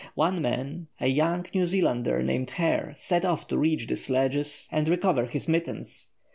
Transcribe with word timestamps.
One 0.15 0.41
man, 0.41 0.87
a 0.99 1.05
young 1.05 1.45
New 1.53 1.67
Zealander 1.67 2.23
named 2.23 2.49
Hare, 2.49 2.93
set 2.95 3.23
off 3.23 3.47
to 3.49 3.57
reach 3.59 3.85
the 3.85 3.95
sledges 3.97 4.67
and 4.71 4.89
recover 4.89 5.27
his 5.27 5.47
mittens. 5.47 6.13